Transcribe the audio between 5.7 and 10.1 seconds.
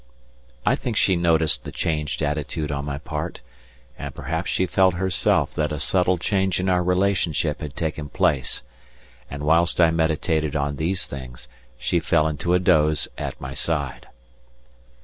a subtle change in our relationship had taken place, and whilst I